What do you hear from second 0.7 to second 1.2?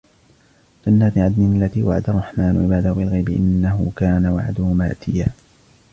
جَنَّاتِ